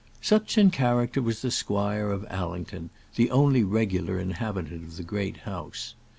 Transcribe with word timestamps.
Such 0.19 0.57
in 0.57 0.71
character 0.71 1.21
was 1.21 1.43
the 1.43 1.51
squire 1.51 2.09
of 2.09 2.25
Allington, 2.27 2.89
the 3.17 3.29
only 3.29 3.63
regular 3.63 4.17
inhabitant 4.17 4.83
of 4.85 4.97
the 4.97 5.03
Great 5.03 5.37
House. 5.45 5.93